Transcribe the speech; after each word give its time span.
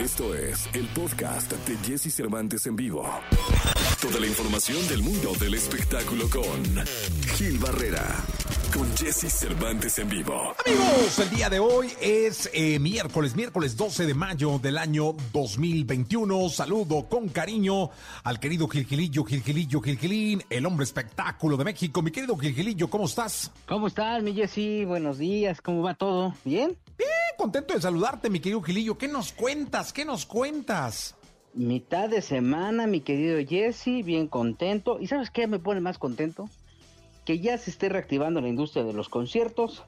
Esto 0.00 0.34
es 0.34 0.66
el 0.72 0.86
podcast 0.94 1.52
de 1.52 1.76
Jesse 1.86 2.10
Cervantes 2.10 2.66
en 2.66 2.74
vivo. 2.74 3.06
Toda 4.00 4.18
la 4.18 4.26
información 4.26 4.88
del 4.88 5.02
mundo 5.02 5.32
del 5.38 5.52
espectáculo 5.52 6.24
con 6.30 6.86
Gil 7.36 7.58
Barrera, 7.58 8.06
con 8.72 8.90
Jesse 8.96 9.30
Cervantes 9.30 9.98
en 9.98 10.08
vivo. 10.08 10.54
Amigos, 10.64 11.18
el 11.18 11.28
día 11.28 11.50
de 11.50 11.58
hoy 11.58 11.92
es 12.00 12.48
eh, 12.54 12.78
miércoles, 12.78 13.36
miércoles 13.36 13.76
12 13.76 14.06
de 14.06 14.14
mayo 14.14 14.58
del 14.58 14.78
año 14.78 15.14
2021. 15.34 16.48
Saludo 16.48 17.06
con 17.06 17.28
cariño 17.28 17.90
al 18.24 18.40
querido 18.40 18.68
Gilgilillo, 18.68 19.22
Gilgilillo, 19.24 19.82
Gilgilín, 19.82 20.42
el 20.48 20.64
hombre 20.64 20.84
espectáculo 20.84 21.58
de 21.58 21.64
México. 21.64 22.00
Mi 22.00 22.10
querido 22.10 22.38
Gilgilillo, 22.38 22.88
¿cómo 22.88 23.04
estás? 23.04 23.50
¿Cómo 23.68 23.88
estás, 23.88 24.22
mi 24.22 24.32
Jessy? 24.32 24.86
Buenos 24.86 25.18
días, 25.18 25.60
¿cómo 25.60 25.82
va 25.82 25.92
todo? 25.92 26.34
¿Bien? 26.46 26.74
Bien, 26.96 27.09
contento 27.36 27.74
de 27.74 27.80
saludarte, 27.80 28.30
mi 28.30 28.40
querido 28.40 28.62
Gilillo. 28.62 28.98
¿Qué 28.98 29.08
nos 29.08 29.32
cuentas? 29.32 29.92
¿Qué 29.92 30.04
nos 30.04 30.26
cuentas? 30.26 31.14
Mitad 31.54 32.08
de 32.08 32.22
semana, 32.22 32.86
mi 32.86 33.00
querido 33.00 33.38
Jesse, 33.46 34.04
bien 34.04 34.28
contento. 34.28 34.98
¿Y 35.00 35.06
sabes 35.08 35.30
qué 35.30 35.46
me 35.46 35.58
pone 35.58 35.80
más 35.80 35.98
contento? 35.98 36.48
Que 37.24 37.40
ya 37.40 37.58
se 37.58 37.70
esté 37.70 37.88
reactivando 37.88 38.40
la 38.40 38.48
industria 38.48 38.84
de 38.84 38.92
los 38.92 39.08
conciertos. 39.08 39.82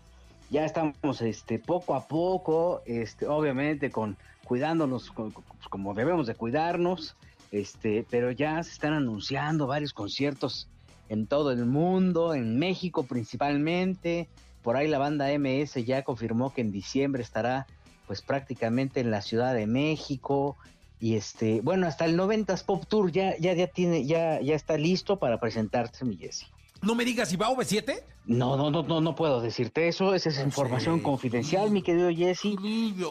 Ya 0.51 0.65
estamos 0.65 1.23
este, 1.23 1.59
poco 1.59 1.95
a 1.95 2.09
poco, 2.09 2.83
este, 2.85 3.27
obviamente 3.27 3.91
con 3.91 4.17
cuidándonos 4.45 5.11
con- 5.11 5.33
como 5.71 5.95
debemos 5.95 6.27
de 6.27 6.35
cuidarnos, 6.35 7.17
este, 7.53 8.05
pero 8.11 8.31
ya 8.33 8.63
se 8.63 8.73
están 8.73 8.93
anunciando 8.93 9.67
varios 9.67 9.93
conciertos 9.95 10.69
en 11.09 11.27
todo 11.27 11.53
el 11.53 11.65
mundo, 11.65 12.35
en 12.35 12.59
México 12.59 13.05
principalmente. 13.05 14.29
Por 14.63 14.77
ahí 14.77 14.89
la 14.89 14.99
banda 14.99 15.27
MS 15.37 15.85
ya 15.85 16.03
confirmó 16.03 16.53
que 16.55 16.61
en 16.61 16.71
diciembre 16.73 17.23
estará 17.23 17.67
pues 18.07 18.23
prácticamente 18.23 19.01
en 19.01 19.11
la 19.11 19.23
Ciudad 19.23 19.55
de 19.55 19.67
México 19.67 20.57
y 21.01 21.17
este, 21.17 21.61
bueno, 21.63 21.87
hasta 21.87 22.05
el 22.05 22.17
90s 22.19 22.65
Pop 22.65 22.85
Tour 22.87 23.11
ya 23.11 23.37
ya 23.39 23.55
ya 23.55 23.67
tiene 23.67 24.05
ya 24.07 24.41
ya 24.41 24.55
está 24.55 24.77
listo 24.77 25.19
para 25.19 25.41
presentarse 25.41 26.05
mi 26.05 26.17
Jesse. 26.17 26.47
No 26.81 26.95
me 26.97 27.05
digas, 27.05 27.33
¿y 27.33 27.37
va 27.37 27.49
OV7? 27.49 28.03
No, 28.27 28.57
no, 28.57 28.71
no, 28.71 28.83
no, 28.83 29.01
no 29.01 29.15
puedo 29.15 29.41
decirte 29.41 29.87
eso, 29.89 30.15
esa 30.15 30.31
es 30.31 30.39
información 30.41 30.97
Sí. 30.99 31.03
confidencial, 31.03 31.71
mi 31.71 31.81
querido 31.83 32.11
Jesse. 32.11 32.57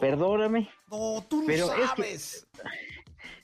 Perdóname. 0.00 0.68
No, 0.90 1.24
tú 1.28 1.40
no 1.40 1.46
Pero 1.46 1.66
es 1.66 1.72
que- 1.72 1.86
sabes. 1.86 2.46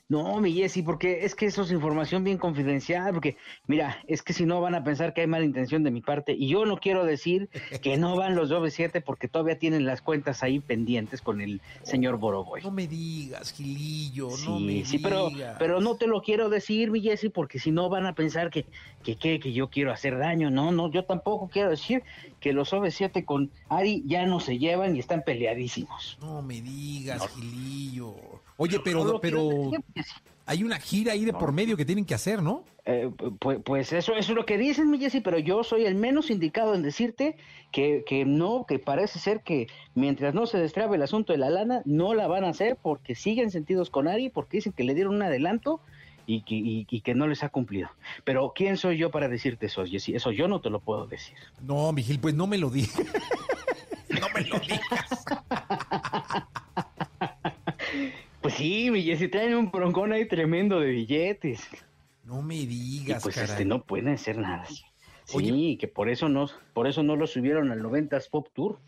No, 0.09 0.41
mi 0.41 0.51
Jessy, 0.53 0.81
porque 0.81 1.23
es 1.23 1.35
que 1.35 1.45
eso 1.45 1.61
es 1.61 1.71
información 1.71 2.23
bien 2.23 2.39
confidencial, 2.39 3.13
porque 3.13 3.37
mira, 3.67 3.99
es 4.07 4.23
que 4.23 4.33
si 4.33 4.43
no 4.43 4.59
van 4.59 4.73
a 4.73 4.83
pensar 4.83 5.13
que 5.13 5.21
hay 5.21 5.27
mala 5.27 5.45
intención 5.45 5.83
de 5.83 5.91
mi 5.91 6.01
parte, 6.01 6.33
y 6.33 6.47
yo 6.47 6.65
no 6.65 6.77
quiero 6.79 7.05
decir 7.05 7.47
que 7.83 7.95
no 7.95 8.15
van 8.15 8.33
los 8.35 8.49
7 8.73 9.01
porque 9.01 9.27
todavía 9.27 9.59
tienen 9.59 9.85
las 9.85 10.01
cuentas 10.01 10.41
ahí 10.41 10.59
pendientes 10.61 11.21
con 11.21 11.41
el 11.41 11.61
señor 11.83 12.17
Boroboy. 12.17 12.63
No 12.63 12.71
me 12.71 12.87
digas, 12.87 13.53
Gilillo, 13.53 14.29
no 14.31 14.57
Sí, 14.57 14.65
me 14.65 14.83
sí, 14.85 14.97
pero, 14.97 15.29
digas. 15.29 15.57
pero 15.59 15.79
no 15.79 15.95
te 15.95 16.07
lo 16.07 16.23
quiero 16.23 16.49
decir, 16.49 16.89
mi 16.89 17.01
Jessy, 17.01 17.29
porque 17.29 17.59
si 17.59 17.69
no 17.69 17.87
van 17.87 18.07
a 18.07 18.15
pensar 18.15 18.49
que, 18.49 18.65
que, 19.03 19.15
que, 19.15 19.39
que 19.39 19.53
yo 19.53 19.69
quiero 19.69 19.91
hacer 19.93 20.17
daño. 20.17 20.49
No, 20.49 20.71
no, 20.71 20.91
yo 20.91 21.05
tampoco 21.05 21.49
quiero 21.53 21.69
decir 21.69 22.01
que 22.39 22.51
los 22.51 22.73
OV7 22.73 23.25
con 23.25 23.51
Ari 23.69 24.03
ya 24.07 24.25
no 24.25 24.39
se 24.39 24.57
llevan 24.57 24.95
y 24.95 24.99
están 24.99 25.21
peleadísimos. 25.21 26.17
No 26.19 26.41
me 26.41 26.61
digas, 26.61 27.27
Gilillo. 27.35 28.15
Oye, 28.61 28.77
pero, 28.83 29.05
No 29.05 29.21
pero 29.21 29.47
quiero. 29.69 29.83
Hay 30.45 30.63
una 30.63 30.79
gira 30.79 31.13
ahí 31.13 31.25
de 31.25 31.33
por 31.33 31.51
medio 31.51 31.77
que 31.77 31.85
tienen 31.85 32.05
que 32.05 32.15
hacer, 32.15 32.41
¿no? 32.41 32.63
Eh, 32.85 33.11
pues, 33.39 33.59
pues 33.63 33.93
eso, 33.93 34.13
eso 34.15 34.31
es 34.31 34.35
lo 34.35 34.45
que 34.47 34.57
dicen, 34.57 34.89
mi 34.89 34.97
Jessy, 34.97 35.21
pero 35.21 35.37
yo 35.37 35.63
soy 35.63 35.85
el 35.85 35.93
menos 35.93 36.31
indicado 36.31 36.73
en 36.73 36.81
decirte 36.81 37.37
que, 37.71 38.03
que 38.07 38.25
no, 38.25 38.65
que 38.67 38.79
parece 38.79 39.19
ser 39.19 39.41
que 39.41 39.67
mientras 39.93 40.33
no 40.33 40.47
se 40.47 40.57
destrabe 40.57 40.95
el 40.95 41.03
asunto 41.03 41.31
de 41.33 41.37
la 41.39 41.51
lana, 41.51 41.81
no 41.85 42.15
la 42.15 42.25
van 42.27 42.43
a 42.45 42.49
hacer 42.49 42.77
porque 42.81 43.13
siguen 43.13 43.51
sentidos 43.51 43.91
con 43.91 44.07
Ari, 44.07 44.29
porque 44.29 44.57
dicen 44.57 44.73
que 44.73 44.83
le 44.83 44.95
dieron 44.95 45.13
un 45.15 45.21
adelanto 45.21 45.81
y 46.25 46.41
que, 46.41 46.55
y- 46.55 46.87
y 46.89 47.01
que 47.01 47.13
no 47.13 47.27
les 47.27 47.43
ha 47.43 47.49
cumplido. 47.49 47.89
Pero 48.23 48.53
¿quién 48.55 48.77
soy 48.77 48.97
yo 48.97 49.11
para 49.11 49.27
decirte 49.27 49.67
eso, 49.67 49.85
Jessy? 49.85 50.15
Eso 50.15 50.31
yo 50.31 50.47
no 50.47 50.61
te 50.61 50.71
lo 50.71 50.79
puedo 50.79 51.05
decir. 51.05 51.37
No, 51.61 51.91
mi 51.91 52.01
Gil, 52.01 52.19
pues 52.19 52.33
no 52.33 52.47
me 52.47 52.57
lo 52.57 52.71
digas. 52.71 52.95
no 54.09 54.27
me 54.33 54.41
lo 54.45 54.57
digas. 54.59 55.25
Pues 58.41 58.53
sí, 58.55 58.89
Jessy, 59.03 59.27
traen 59.27 59.55
un 59.55 59.69
broncón 59.71 60.13
ahí 60.13 60.27
tremendo 60.27 60.79
de 60.79 60.89
billetes. 60.91 61.61
No 62.23 62.41
me 62.41 62.55
Y 62.55 62.65
digas, 62.65 63.23
pues 63.23 63.35
caray. 63.35 63.49
este 63.51 63.65
no 63.65 63.83
pueden 63.83 64.09
hacer 64.13 64.37
nada. 64.37 64.65
Sí, 64.65 64.83
Oye. 65.35 65.77
que 65.79 65.87
por 65.87 66.09
eso 66.09 66.29
no, 66.29 66.47
por 66.73 66.87
eso 66.87 67.03
no 67.03 67.15
lo 67.15 67.27
subieron 67.27 67.71
al 67.71 67.81
90s 67.81 68.29
Pop 68.29 68.47
Tour. 68.53 68.79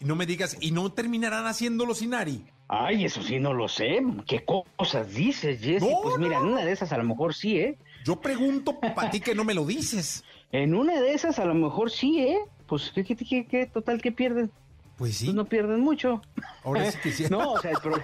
Y 0.00 0.04
no 0.04 0.16
me 0.16 0.26
digas, 0.26 0.56
y 0.60 0.72
no 0.72 0.90
terminarán 0.92 1.46
haciéndolo 1.46 1.94
sin 1.94 2.14
Ari. 2.14 2.44
Ay, 2.68 3.04
eso 3.04 3.22
sí 3.22 3.38
no 3.38 3.54
lo 3.54 3.68
sé. 3.68 4.00
¿Qué 4.26 4.44
cosas 4.44 5.14
dices, 5.14 5.60
Jesse? 5.60 5.82
No, 5.82 6.00
pues 6.02 6.18
mira, 6.18 6.38
en 6.38 6.46
una 6.46 6.64
de 6.64 6.72
esas 6.72 6.92
a 6.92 6.98
lo 6.98 7.04
mejor 7.04 7.34
sí, 7.34 7.58
¿eh? 7.58 7.78
Yo 8.04 8.20
pregunto 8.20 8.78
para 8.80 9.10
ti 9.10 9.20
que 9.20 9.34
no 9.34 9.44
me 9.44 9.54
lo 9.54 9.64
dices. 9.64 10.24
En 10.52 10.74
una 10.74 11.00
de 11.00 11.12
esas 11.12 11.38
a 11.38 11.44
lo 11.44 11.54
mejor 11.54 11.90
sí, 11.90 12.20
¿eh? 12.20 12.38
Pues 12.66 12.90
qué, 12.94 13.04
qué, 13.04 13.14
qué- 13.16 13.46
qué, 13.46 13.66
total 13.66 14.00
que 14.02 14.10
pierden. 14.12 14.50
Pues 14.98 15.16
sí, 15.16 15.26
Pues 15.26 15.36
no 15.36 15.44
pierden 15.44 15.80
mucho. 15.80 16.22
ahora 16.64 16.90
sí 16.90 16.98
que 17.02 17.12
sí. 17.12 17.24
No, 17.30 17.52
o 17.52 17.60
sea, 17.60 17.70
el, 17.72 17.78
pro- 17.78 18.00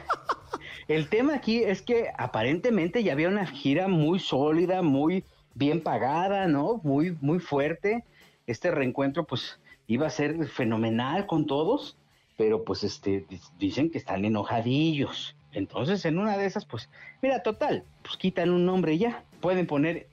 el 0.95 1.09
tema 1.09 1.35
aquí 1.35 1.59
es 1.63 1.83
que 1.83 2.11
aparentemente 2.19 3.03
ya 3.03 3.13
había 3.13 3.29
una 3.29 3.47
gira 3.47 3.89
muy 3.89 4.19
sólida, 4.19 4.83
muy 4.83 5.25
bien 5.55 5.83
pagada, 5.83 6.47
¿no? 6.47 6.81
Muy, 6.85 7.17
muy 7.21 7.39
fuerte. 7.39 8.05
Este 8.47 8.71
reencuentro, 8.71 9.25
pues, 9.25 9.59
iba 9.87 10.07
a 10.07 10.11
ser 10.11 10.47
fenomenal 10.49 11.27
con 11.27 11.47
todos, 11.47 11.97
pero 12.37 12.65
pues, 12.65 12.85
este, 12.85 13.25
di- 13.29 13.41
dicen 13.59 13.91
que 13.91 13.99
están 13.99 14.25
enojadillos. 14.25 15.37
Entonces, 15.53 16.05
en 16.07 16.19
una 16.19 16.37
de 16.39 16.47
esas, 16.47 16.65
pues, 16.65 16.89
mira, 17.21 17.43
total, 17.43 17.85
pues 18.03 18.17
quitan 18.17 18.51
un 18.51 18.65
nombre 18.65 18.97
ya. 18.99 19.23
Pueden 19.41 19.67
poner 19.67 20.07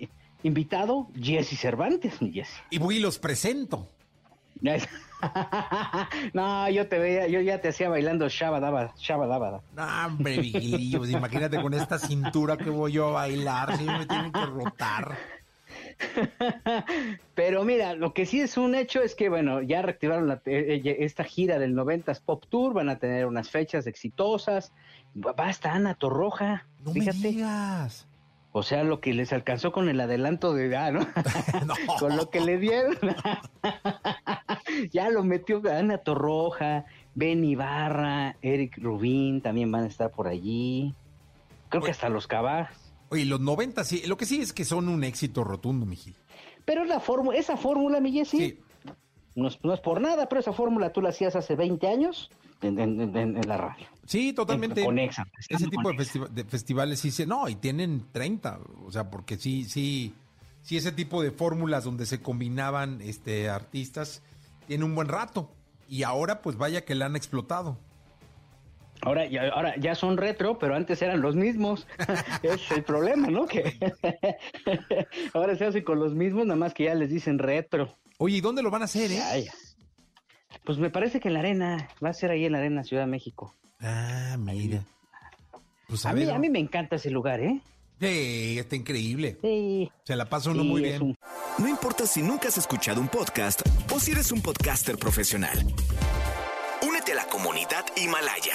invitado 0.44 1.08
Jesse 1.20 1.58
Cervantes, 1.58 2.22
mi 2.22 2.32
Jesse. 2.32 2.62
Y 2.70 2.78
voy 2.80 2.98
y 2.98 3.00
los 3.00 3.20
presento. 3.20 3.88
no, 6.34 6.70
yo 6.70 6.88
te 6.88 7.00
veía, 7.00 7.28
yo 7.28 7.42
ya 7.42 7.60
te 7.62 7.70
hacía 7.70 7.90
bailando 7.90 8.28
Shabadaba, 8.30 8.94
Shabadaba. 8.98 9.62
No, 9.76 10.06
hombre, 10.06 10.40
Vigilillo, 10.40 11.00
pues 11.00 11.12
imagínate 11.12 11.62
con 11.62 11.74
esta 11.74 11.98
cintura 12.00 12.58
que 12.58 12.70
voy 12.70 12.94
yo 12.94 13.10
a 13.10 13.12
bailar, 13.22 13.78
si 13.78 13.84
me 13.86 14.06
tienen 14.06 14.32
que 14.32 14.46
rotar. 14.46 15.18
Pero 17.36 17.64
mira, 17.64 17.94
lo 17.94 18.14
que 18.14 18.26
sí 18.26 18.40
es 18.42 18.58
un 18.58 18.76
hecho 18.76 19.02
es 19.02 19.16
que, 19.16 19.30
bueno, 19.30 19.62
ya 19.62 19.82
reactivaron 19.82 20.28
la- 20.28 20.42
eh, 20.46 20.98
esta 21.00 21.24
gira 21.24 21.60
del 21.60 21.74
90s 21.76 22.22
Pop 22.22 22.46
Tour, 22.50 22.74
van 22.74 22.90
a 22.90 22.98
tener 23.00 23.26
unas 23.26 23.50
fechas 23.50 23.88
exitosas. 23.88 24.72
Hasta 25.38 25.74
Ana 25.74 25.96
Torroja, 25.96 26.66
No 26.84 26.94
me 26.94 27.00
fíjate. 27.02 27.18
digas. 27.18 28.06
O 28.52 28.64
sea, 28.64 28.84
lo 28.84 29.00
que 29.00 29.14
les 29.14 29.32
alcanzó 29.32 29.72
con 29.72 29.90
el 29.90 30.00
adelanto 30.02 30.54
de, 30.54 30.70
¿no? 30.92 31.02
No. 31.68 31.76
con 32.00 32.18
lo 32.18 32.30
que 32.32 32.40
le 32.42 32.58
dieron. 32.58 32.98
ya 34.92 35.10
lo 35.10 35.24
metió 35.24 35.62
Ana 35.72 35.98
Torroja, 36.00 36.86
Ben 37.16 37.44
Ibarra, 37.44 38.36
Eric 38.42 38.78
Rubín 38.78 39.42
también 39.42 39.72
van 39.72 39.84
a 39.84 39.88
estar 39.88 40.12
por 40.12 40.28
allí. 40.28 40.94
Creo 41.70 41.84
que 41.84 41.92
hasta 41.92 42.10
los 42.10 42.28
Cabas. 42.28 42.70
Oye, 43.10 43.26
los 43.26 43.40
90 43.40 43.84
sí, 43.84 44.04
lo 44.08 44.18
que 44.18 44.26
sí 44.26 44.42
es 44.42 44.54
que 44.54 44.66
son 44.66 44.88
un 44.90 45.04
éxito 45.04 45.44
rotundo, 45.44 45.86
mi 45.86 45.96
Gil. 45.96 46.16
Pero 46.66 46.84
la 46.86 47.00
fórmula, 47.00 47.38
esa 47.38 47.58
fórmula, 47.58 48.00
mi 48.00 48.12
Jessy, 48.12 48.38
Sí. 48.38 48.60
no 49.36 49.48
es, 49.48 49.60
no 49.64 49.74
es 49.74 49.80
por 49.80 50.00
nada, 50.02 50.30
pero 50.30 50.42
esa 50.42 50.54
fórmula 50.54 50.92
tú 50.94 51.02
la 51.02 51.10
hacías 51.10 51.36
hace 51.36 51.56
20 51.56 51.88
años 51.88 52.30
en, 52.62 52.80
en- 52.80 53.02
en- 53.02 53.38
en 53.38 53.48
la 53.48 53.58
radio. 53.58 53.86
Sí, 54.06 54.34
totalmente. 54.34 54.84
Con 54.84 55.00
Exa. 55.00 55.26
Ese 55.50 55.68
tipo 55.68 55.90
de, 55.92 55.98
festiva- 55.98 56.28
de 56.28 56.44
festivales 56.44 57.00
sí 57.00 57.10
se. 57.12 57.26
No, 57.26 57.48
y 57.50 57.56
tienen 57.56 58.06
30. 58.12 58.60
O 58.86 58.92
sea, 58.92 59.10
porque 59.10 59.38
sí, 59.38 59.64
sí. 59.66 60.14
Sí, 60.62 60.78
ese 60.78 60.92
tipo 60.92 61.22
de 61.24 61.32
fórmulas 61.32 61.84
donde 61.86 62.06
se 62.06 62.22
combinaban 62.22 63.02
este, 63.02 63.50
artistas 63.50 64.22
tiene 64.70 64.86
un 64.86 64.94
buen 64.94 65.08
rato. 65.08 65.52
Y 65.88 66.04
ahora, 66.04 66.44
pues 66.44 66.56
vaya 66.56 66.86
que 66.86 66.94
la 66.94 67.08
han 67.08 67.16
explotado. 67.16 67.76
Ahora, 69.02 69.26
ya, 69.26 69.50
ahora 69.50 69.76
ya 69.80 69.96
son 69.96 70.16
retro, 70.18 70.60
pero 70.60 70.76
antes 70.76 71.02
eran 71.02 71.22
los 71.22 71.36
mismos. 71.36 71.88
es 72.44 72.70
el 72.72 72.84
problema, 72.84 73.28
¿no? 73.30 73.48
Que 73.48 73.74
ahora 75.34 75.56
se 75.56 75.66
hace 75.66 75.84
con 75.84 76.00
los 76.00 76.14
mismos, 76.14 76.46
nada 76.46 76.60
más 76.60 76.74
que 76.76 76.84
ya 76.84 76.94
les 76.94 77.10
dicen 77.10 77.40
retro. 77.40 77.96
Oye, 78.20 78.38
¿y 78.38 78.42
dónde 78.42 78.62
lo 78.62 78.70
van 78.70 78.84
a 78.84 78.86
hacer, 78.86 79.12
eh? 79.12 79.48
Pues 80.66 80.78
me 80.78 80.92
parece 80.92 81.20
que 81.20 81.30
en 81.30 81.34
la 81.34 81.40
arena, 81.40 81.88
va 82.04 82.10
a 82.10 82.14
ser 82.14 82.30
ahí 82.30 82.46
en 82.46 82.52
la 82.52 82.60
arena 82.60 82.84
Ciudad 82.84 83.04
de 83.04 83.10
México. 83.12 83.56
Ah, 83.80 84.36
mira. 84.38 84.84
Pues 85.88 86.06
a, 86.06 86.12
A 86.12 86.14
mí, 86.14 86.30
a 86.30 86.38
mí 86.38 86.50
me 86.50 86.60
encanta 86.60 86.98
ese 86.98 87.10
lugar, 87.10 87.40
¿eh? 87.40 87.60
Sí, 88.00 88.58
está 88.60 88.76
increíble. 88.76 89.38
Sí. 89.42 89.90
Se 90.04 90.16
la 90.16 90.26
pasa 90.30 90.52
uno 90.52 90.62
sí, 90.62 90.68
muy 90.70 90.82
bien. 90.84 91.02
un- 91.02 91.18
No 91.58 91.68
importa 91.68 92.06
si 92.06 92.22
nunca 92.22 92.48
has 92.50 92.58
escuchado 92.58 93.02
un 93.02 93.08
podcast 93.08 93.62
o 94.00 94.02
si 94.02 94.12
eres 94.12 94.32
un 94.32 94.42
podcaster 94.42 94.98
profesional. 94.98 95.58
Únete 96.88 97.12
a 97.12 97.16
la 97.16 97.26
comunidad 97.26 97.84
Himalaya. 97.98 98.54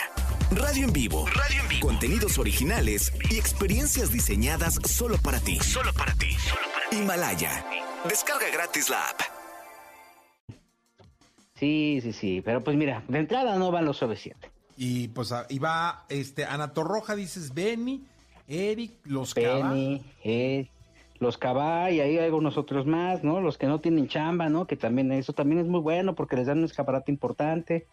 Radio 0.50 0.86
en 0.86 0.92
vivo. 0.92 1.26
Radio 1.26 1.60
en 1.60 1.68
vivo. 1.68 1.86
Contenidos 1.86 2.38
originales 2.38 3.12
y 3.30 3.36
experiencias 3.36 4.10
diseñadas 4.10 4.78
solo 4.86 5.18
para 5.18 5.40
ti. 5.40 5.58
Solo 5.60 5.92
para 5.92 6.14
ti. 6.14 6.34
Himalaya. 6.92 7.62
Descarga 8.08 8.46
gratis 8.50 8.88
la 8.88 9.06
app. 9.10 9.20
Sí, 11.56 12.00
sí, 12.02 12.14
sí. 12.14 12.40
Pero 12.42 12.64
pues 12.64 12.76
mira, 12.78 13.04
de 13.08 13.18
entrada 13.18 13.56
no 13.56 13.70
van 13.70 13.84
los 13.84 14.00
OV7. 14.00 14.34
Y 14.78 15.08
pues 15.08 15.30
iba 15.50 16.06
este, 16.08 16.46
Ana 16.46 16.72
Torroja, 16.72 17.14
dices, 17.16 17.52
Benny, 17.52 18.02
Eric, 18.48 18.92
los 19.04 19.34
Benny, 19.34 20.02
eh, 20.24 20.68
los 21.24 21.38
Cabá 21.38 21.90
y 21.90 22.00
ahí 22.00 22.18
hay 22.18 22.24
algunos 22.24 22.56
otros 22.56 22.86
más, 22.86 23.24
¿no? 23.24 23.40
Los 23.40 23.58
que 23.58 23.66
no 23.66 23.80
tienen 23.80 24.06
chamba, 24.06 24.48
¿no? 24.48 24.66
Que 24.66 24.76
también 24.76 25.10
eso 25.10 25.32
también 25.32 25.60
es 25.60 25.66
muy 25.66 25.80
bueno 25.80 26.14
porque 26.14 26.36
les 26.36 26.46
dan 26.46 26.58
un 26.58 26.64
escaparate 26.64 27.10
importante, 27.10 27.86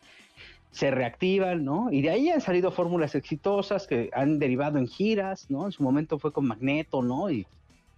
se 0.72 0.92
reactivan, 0.92 1.66
¿no? 1.66 1.92
Y 1.92 2.01
de 2.01 2.12
ahí 2.12 2.30
han 2.30 2.42
salido 2.42 2.72
fórmulas 2.72 3.16
exitosas 3.16 3.88
que 3.88 4.10
han 4.13 4.38
derivado 4.38 4.78
en 4.78 4.88
giras, 4.88 5.50
¿no? 5.50 5.66
En 5.66 5.72
su 5.72 5.81
momento 5.81 6.19
fue 6.19 6.31
con 6.31 6.45
Magneto, 6.45 7.01
¿no? 7.01 7.31
Y, 7.31 7.48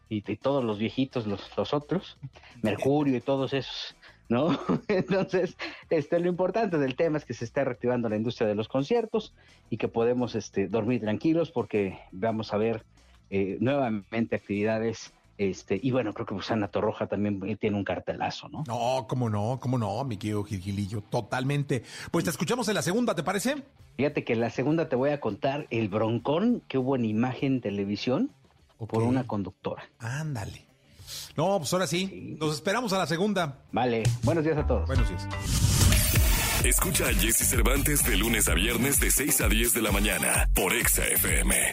y, 0.08 0.22
todos 0.38 0.64
los 0.64 0.78
viejitos, 0.78 1.26
los, 1.26 1.52
los 1.58 1.74
otros, 1.74 2.18
Mercurio 2.62 3.18
y 3.18 3.22
todos 3.22 3.54
esos. 3.54 3.96
¿no? 4.30 4.58
Entonces, 4.88 5.58
este, 5.90 6.20
lo 6.20 6.30
importante 6.30 6.78
del 6.78 6.96
tema 6.96 7.18
es 7.18 7.26
que 7.26 7.34
se 7.34 7.46
está 7.46 7.64
reactivando 7.64 8.08
la 8.08 8.16
industria 8.16 8.48
de 8.48 8.56
los 8.56 8.68
conciertos 8.68 9.34
y 9.70 9.78
que 9.78 9.88
podemos 9.88 10.36
este, 10.36 10.68
dormir 10.68 11.02
tranquilos 11.02 11.52
porque 11.52 12.00
vamos 12.12 12.54
a 12.54 12.58
ver 12.58 12.84
eh, 13.30 13.58
nuevamente 13.60 14.36
actividades. 14.36 15.12
Este, 15.38 15.80
y 15.82 15.92
bueno, 15.92 16.14
creo 16.14 16.26
que 16.26 16.36
Susana 16.36 16.68
Torroja 16.68 17.08
también 17.08 17.58
tiene 17.58 17.76
un 17.76 17.84
cartelazo, 17.84 18.50
¿no? 18.50 18.64
No, 18.68 19.08
cómo 19.08 19.30
no, 19.30 19.60
cómo 19.60 19.78
no, 19.78 20.04
mi 20.04 20.18
querido 20.18 20.44
Gilgilillo, 20.44 21.02
totalmente. 21.02 21.84
Pues 22.12 22.24
te 22.24 22.30
escuchamos 22.30 22.68
en 22.68 22.76
la 22.76 22.82
segunda, 22.82 23.16
¿te 23.16 23.24
parece? 23.24 23.64
Fíjate 23.98 24.24
que 24.24 24.34
en 24.34 24.42
la 24.42 24.50
segunda 24.50 24.90
te 24.90 24.96
voy 24.96 25.10
a 25.10 25.20
contar 25.20 25.68
el 25.70 25.90
broncón 25.90 26.62
que 26.68 26.78
hubo 26.78 26.96
en 26.96 27.06
imagen 27.06 27.62
televisión 27.62 28.32
por 28.78 29.04
una 29.04 29.26
conductora. 29.26 29.84
Ándale. 30.00 30.66
No, 31.36 31.58
pues 31.60 31.74
ahora 31.74 31.88
sí. 31.88 32.38
Nos 32.40 32.56
esperamos 32.56 32.94
a 32.94 32.98
la 32.98 33.08
segunda. 33.08 33.60
Vale. 33.72 34.04
Buenos 34.24 34.44
días 34.44 34.58
a 34.58 34.68
todos. 34.68 34.88
Buenos 34.88 35.08
días. 35.10 35.28
Escucha 36.64 37.06
a 37.08 37.14
Jesse 37.14 37.48
Cervantes 37.48 38.06
de 38.06 38.18
lunes 38.18 38.48
a 38.48 38.54
viernes 38.54 39.00
de 39.00 39.12
6 39.12 39.42
a 39.42 39.48
10 39.50 39.74
de 39.74 39.82
la 39.82 39.92
mañana 39.92 40.50
por 40.54 40.74
Exa 40.74 41.06
FM. 41.06 41.72